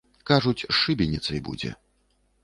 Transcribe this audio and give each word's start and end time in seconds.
Кажуць, 0.29 0.61
з 0.61 0.77
шыбеніцай 0.77 1.41
будзе. 1.49 1.71